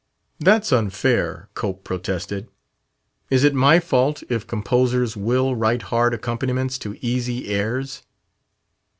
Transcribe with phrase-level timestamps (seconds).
[0.39, 2.47] "That's unfair," Cope protested.
[3.29, 8.01] "Is it my fault if composers will write hard accompaniments to easy airs?"